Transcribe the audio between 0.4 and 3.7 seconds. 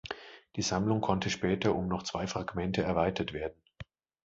Die Sammlung konnte später um noch zwei Fragmente erweitert werden.